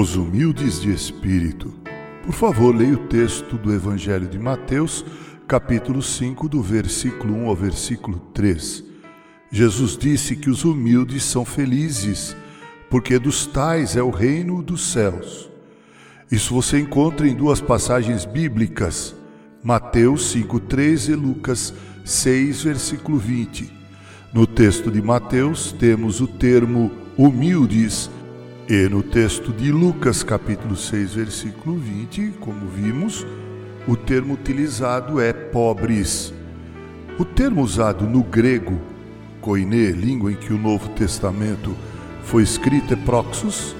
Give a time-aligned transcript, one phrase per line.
[0.00, 1.74] Os humildes de espírito.
[2.24, 5.04] Por favor, leia o texto do Evangelho de Mateus,
[5.48, 8.84] capítulo 5, do versículo 1 ao versículo 3.
[9.50, 12.36] Jesus disse que os humildes são felizes,
[12.88, 15.50] porque dos tais é o reino dos céus.
[16.30, 19.16] Isso você encontra em duas passagens bíblicas,
[19.64, 23.68] Mateus 5:3 e Lucas 6, versículo 20.
[24.32, 28.08] No texto de Mateus temos o termo humildes
[28.68, 33.26] e no texto de Lucas, capítulo 6, versículo 20, como vimos,
[33.86, 36.34] o termo utilizado é pobres.
[37.18, 38.78] O termo usado no grego,
[39.40, 41.74] koine, língua em que o Novo Testamento
[42.24, 43.74] foi escrito, é proxus,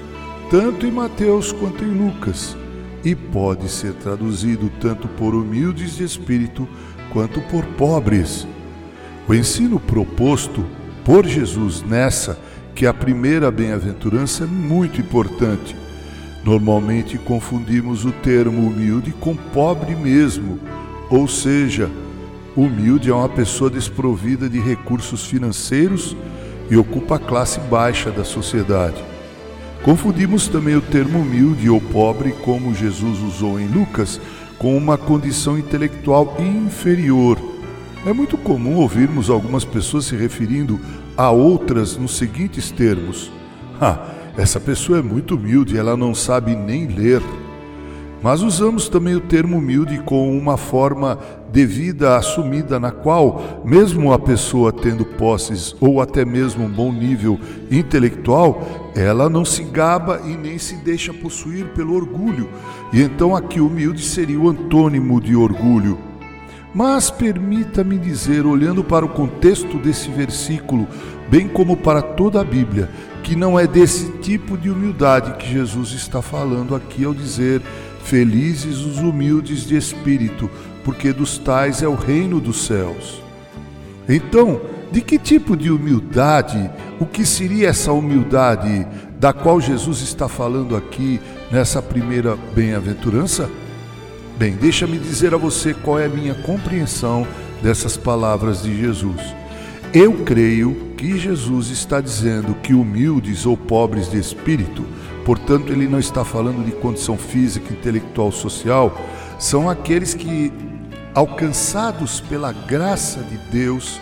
[0.49, 2.57] tanto em Mateus quanto em Lucas,
[3.05, 6.67] e pode ser traduzido tanto por humildes de espírito
[7.13, 8.47] quanto por pobres.
[9.27, 10.65] O ensino proposto
[11.05, 12.39] por Jesus nessa
[12.79, 15.75] que a primeira bem-aventurança é muito importante.
[16.45, 20.57] Normalmente confundimos o termo humilde com pobre mesmo,
[21.09, 21.91] ou seja,
[22.55, 26.15] humilde é uma pessoa desprovida de recursos financeiros
[26.71, 29.03] e ocupa a classe baixa da sociedade.
[29.83, 34.21] Confundimos também o termo humilde ou pobre, como Jesus usou em Lucas,
[34.57, 37.48] com uma condição intelectual inferior.
[38.05, 40.79] É muito comum ouvirmos algumas pessoas se referindo
[41.17, 43.29] a outras nos seguintes termos:
[43.79, 47.21] Ah, essa pessoa é muito humilde, ela não sabe nem ler.
[48.21, 51.19] Mas usamos também o termo humilde com uma forma
[51.51, 57.39] devida assumida, na qual, mesmo a pessoa tendo posses ou até mesmo um bom nível
[57.71, 62.49] intelectual, ela não se gaba e nem se deixa possuir pelo orgulho.
[62.93, 66.08] E então aqui humilde seria o antônimo de orgulho.
[66.73, 70.87] Mas permita-me dizer, olhando para o contexto desse versículo,
[71.29, 72.89] bem como para toda a Bíblia,
[73.23, 77.61] que não é desse tipo de humildade que Jesus está falando aqui ao dizer:
[78.03, 80.49] Felizes os humildes de espírito,
[80.83, 83.21] porque dos tais é o reino dos céus.
[84.07, 86.69] Então, de que tipo de humildade,
[86.99, 88.87] o que seria essa humildade
[89.19, 91.19] da qual Jesus está falando aqui
[91.51, 93.49] nessa primeira bem-aventurança?
[94.39, 97.27] Bem, deixa-me dizer a você qual é a minha compreensão
[97.61, 99.21] dessas palavras de Jesus.
[99.93, 104.85] Eu creio que Jesus está dizendo que humildes ou pobres de espírito,
[105.25, 108.97] portanto, ele não está falando de condição física, intelectual, social,
[109.37, 110.53] são aqueles que,
[111.13, 113.99] alcançados pela graça de Deus,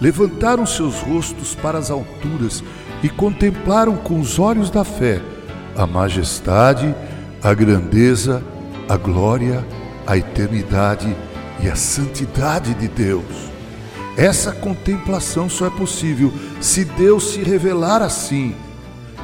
[0.00, 2.62] levantaram seus rostos para as alturas
[3.02, 5.20] e contemplaram com os olhos da fé
[5.76, 6.94] a majestade,
[7.42, 8.44] a grandeza
[8.88, 9.64] a glória,
[10.06, 11.14] a eternidade
[11.62, 13.50] e a santidade de Deus.
[14.16, 18.54] Essa contemplação só é possível se Deus se revelar assim.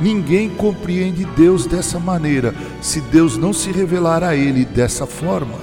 [0.00, 5.58] Ninguém compreende Deus dessa maneira se Deus não se revelar a Ele dessa forma.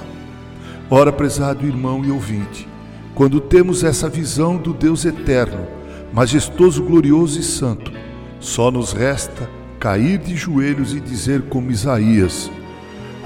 [0.88, 2.68] Ora, prezado irmão e ouvinte,
[3.14, 5.66] quando temos essa visão do Deus eterno,
[6.12, 7.90] majestoso, glorioso e santo,
[8.38, 12.50] só nos resta cair de joelhos e dizer como Isaías: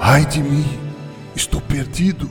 [0.03, 0.65] Ai de mim,
[1.35, 2.27] estou perdido,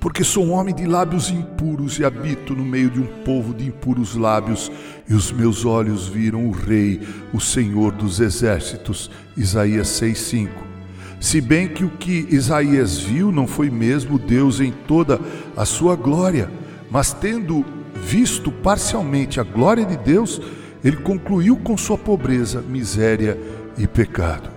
[0.00, 3.64] porque sou um homem de lábios impuros e habito no meio de um povo de
[3.64, 4.72] impuros lábios,
[5.08, 7.00] e os meus olhos viram o Rei,
[7.32, 9.08] o Senhor dos Exércitos.
[9.36, 10.48] Isaías 6,5.
[11.20, 15.20] Se bem que o que Isaías viu não foi mesmo Deus em toda
[15.56, 16.50] a sua glória,
[16.90, 20.40] mas tendo visto parcialmente a glória de Deus,
[20.82, 23.38] ele concluiu com sua pobreza, miséria
[23.78, 24.51] e pecado.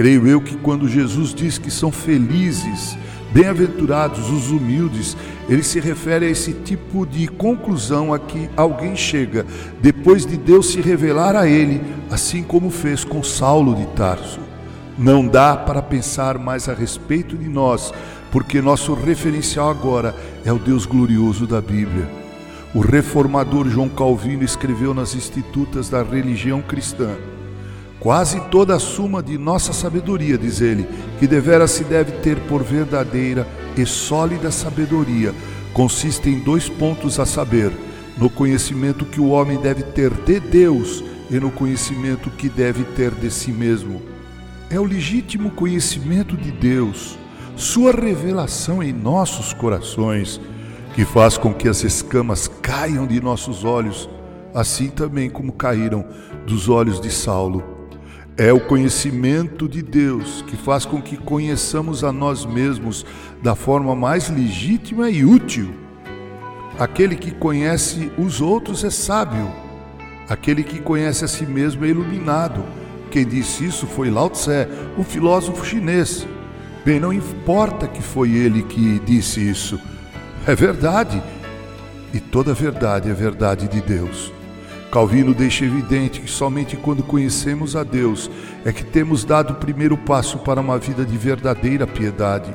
[0.00, 2.96] Creio eu que quando Jesus diz que são felizes,
[3.34, 5.14] bem-aventurados os humildes,
[5.46, 9.44] ele se refere a esse tipo de conclusão a que alguém chega
[9.78, 14.40] depois de Deus se revelar a ele, assim como fez com Saulo de Tarso.
[14.96, 17.92] Não dá para pensar mais a respeito de nós,
[18.32, 20.16] porque nosso referencial agora
[20.46, 22.08] é o Deus glorioso da Bíblia.
[22.74, 27.18] O reformador João Calvino escreveu nas Institutas da Religião Cristã
[28.00, 30.88] Quase toda a suma de nossa sabedoria, diz ele,
[31.18, 35.34] que devera se deve ter por verdadeira e sólida sabedoria,
[35.74, 37.70] consiste em dois pontos a saber:
[38.16, 43.10] no conhecimento que o homem deve ter de Deus e no conhecimento que deve ter
[43.10, 44.00] de si mesmo.
[44.70, 47.18] É o legítimo conhecimento de Deus,
[47.54, 50.40] sua revelação em nossos corações,
[50.94, 54.08] que faz com que as escamas caiam de nossos olhos,
[54.54, 56.02] assim também como caíram
[56.46, 57.79] dos olhos de Saulo
[58.40, 63.04] é o conhecimento de Deus que faz com que conheçamos a nós mesmos
[63.42, 65.74] da forma mais legítima e útil.
[66.78, 69.46] Aquele que conhece os outros é sábio,
[70.26, 72.64] aquele que conhece a si mesmo é iluminado,
[73.10, 74.66] Quem disse isso foi Lao Tse,
[74.96, 76.26] um filósofo chinês.
[76.82, 79.78] Bem, não importa que foi ele que disse isso.
[80.46, 81.20] É verdade.
[82.14, 84.32] E toda verdade é verdade de Deus.
[84.90, 88.28] Calvino deixa evidente que somente quando conhecemos a Deus
[88.64, 92.52] é que temos dado o primeiro passo para uma vida de verdadeira piedade.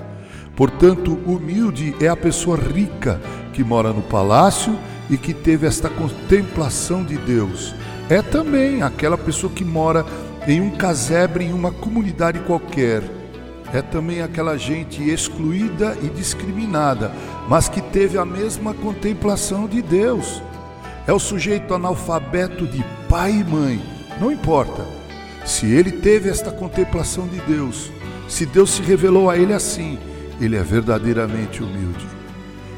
[0.53, 3.21] Portanto, humilde é a pessoa rica
[3.53, 4.77] que mora no palácio
[5.09, 7.73] e que teve esta contemplação de Deus.
[8.09, 10.05] É também aquela pessoa que mora
[10.45, 13.01] em um casebre em uma comunidade qualquer.
[13.73, 17.11] É também aquela gente excluída e discriminada,
[17.47, 20.41] mas que teve a mesma contemplação de Deus.
[21.07, 23.81] É o sujeito analfabeto de pai e mãe,
[24.19, 24.85] não importa.
[25.45, 27.91] Se ele teve esta contemplação de Deus,
[28.27, 29.99] se Deus se revelou a ele assim,
[30.41, 32.07] ele é verdadeiramente humilde.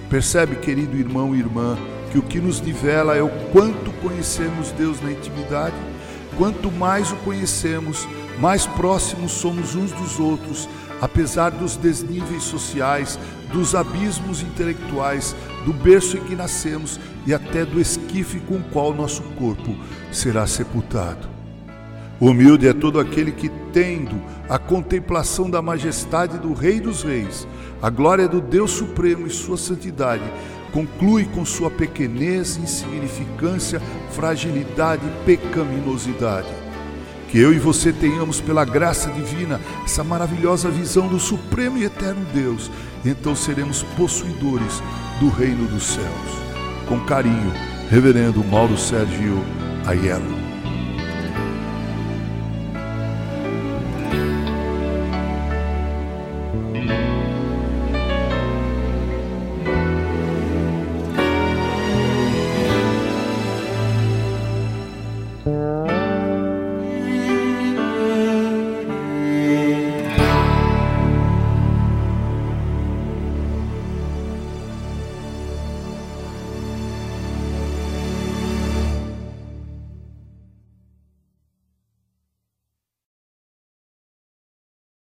[0.09, 1.77] Percebe, querido irmão e irmã,
[2.12, 5.75] que o que nos nivela é o quanto conhecemos Deus na intimidade.
[6.38, 8.06] Quanto mais o conhecemos,
[8.39, 10.68] mais próximos somos uns dos outros,
[11.01, 13.18] apesar dos desníveis sociais,
[13.51, 15.35] dos abismos intelectuais,
[15.65, 19.75] do berço em que nascemos e até do esquife com o qual nosso corpo
[20.11, 21.27] será sepultado.
[22.19, 27.47] Humilde é todo aquele que, tendo a contemplação da majestade do Rei dos Reis,
[27.81, 30.23] a glória do Deus Supremo e sua santidade,
[30.73, 33.79] conclui com sua pequenez, insignificância,
[34.11, 36.67] fragilidade e pecaminosidade.
[37.29, 42.25] Que eu e você tenhamos, pela graça divina, essa maravilhosa visão do Supremo e Eterno
[42.33, 42.71] Deus,
[43.03, 44.81] então seremos possuidores
[45.19, 46.07] do Reino dos Céus.
[46.88, 47.51] Com carinho,
[47.89, 49.44] Reverendo Mauro Sérgio
[49.85, 50.46] Aiello.